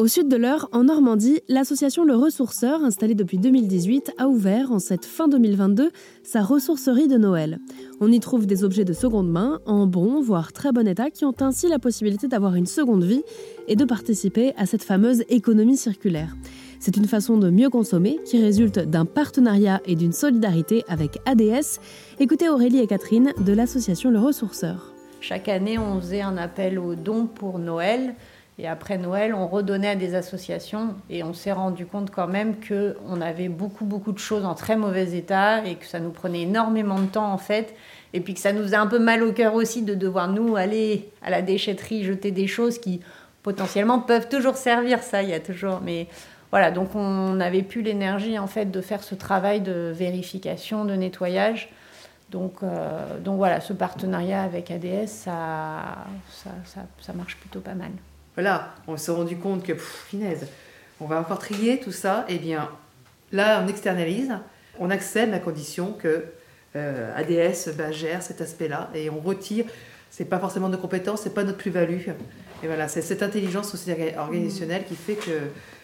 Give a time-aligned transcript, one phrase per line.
[0.00, 4.78] Au sud de l'Eure, en Normandie, l'association Le Ressourceur, installée depuis 2018, a ouvert en
[4.78, 5.90] cette fin 2022
[6.22, 7.58] sa ressourcerie de Noël.
[8.00, 11.24] On y trouve des objets de seconde main, en bon, voire très bon état, qui
[11.24, 13.24] ont ainsi la possibilité d'avoir une seconde vie
[13.66, 16.36] et de participer à cette fameuse économie circulaire.
[16.78, 21.80] C'est une façon de mieux consommer qui résulte d'un partenariat et d'une solidarité avec ADS.
[22.20, 24.94] Écoutez Aurélie et Catherine de l'association Le Ressourceur.
[25.20, 28.14] Chaque année, on faisait un appel aux dons pour Noël.
[28.60, 32.56] Et après Noël, on redonnait à des associations et on s'est rendu compte quand même
[32.56, 36.42] qu'on avait beaucoup, beaucoup de choses en très mauvais état et que ça nous prenait
[36.42, 37.76] énormément de temps en fait.
[38.14, 40.56] Et puis que ça nous faisait un peu mal au cœur aussi de devoir nous
[40.56, 43.00] aller à la déchetterie jeter des choses qui
[43.44, 45.80] potentiellement peuvent toujours servir, ça, il y a toujours.
[45.84, 46.08] Mais
[46.50, 50.94] voilà, donc on n'avait plus l'énergie en fait de faire ce travail de vérification, de
[50.94, 51.70] nettoyage.
[52.30, 57.90] Donc, euh, donc voilà, ce partenariat avec ADS, ça, ça, ça marche plutôt pas mal
[58.38, 60.46] voilà, on s'est rendu compte que, finesse,
[61.00, 62.70] on va encore trier tout ça, et eh bien
[63.32, 64.32] là, on externalise,
[64.78, 66.22] on accepte à condition que
[66.76, 69.64] euh, ADS bah, gère cet aspect-là, et on retire,
[70.08, 72.10] c'est pas forcément de compétences, c'est pas notre plus-value.
[72.62, 73.74] Et voilà, c'est cette intelligence
[74.16, 75.40] organisationnelle qui fait que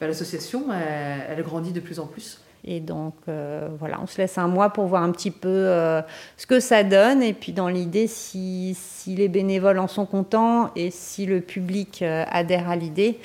[0.00, 2.40] bah, l'association, elle grandit de plus en plus.
[2.66, 6.02] Et donc, euh, voilà, on se laisse un mois pour voir un petit peu euh,
[6.36, 7.22] ce que ça donne.
[7.22, 12.02] Et puis, dans l'idée, si, si, les bénévoles en sont contents et si le public
[12.02, 13.18] euh, adhère à l'idée,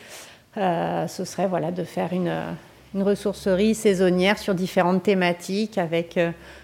[0.56, 2.32] ce serait voilà, de faire une,
[2.94, 6.20] ressourcerie saisonnière sur différentes thématiques avec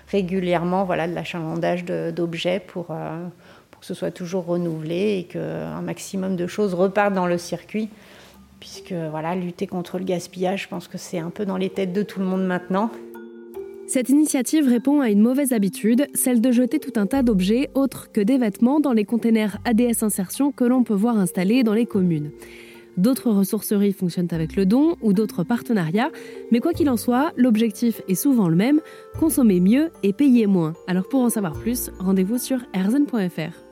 [0.10, 6.36] régulièrement voilà, de l'achalandage d'objets pour, pour que ce soit toujours renouvelé et qu'un maximum
[6.36, 7.90] de choses repartent dans le circuit
[8.60, 11.94] puisque voilà, lutter contre le gaspillage, je pense que c'est un peu dans les têtes
[11.94, 12.90] de tout le monde maintenant.
[13.88, 18.12] Cette initiative répond à une mauvaise habitude, celle de jeter tout un tas d'objets autres
[18.12, 21.86] que des vêtements dans les containers ADS Insertion que l'on peut voir installés dans les
[21.86, 22.32] communes.
[22.98, 26.12] D'autres ressourceries fonctionnent avec le don ou d'autres partenariats,
[26.52, 28.82] mais quoi qu'il en soit, l'objectif est souvent le même,
[29.20, 30.74] consommer mieux et payer moins.
[30.88, 33.67] Alors pour en savoir plus, rendez-vous sur erzen.fr.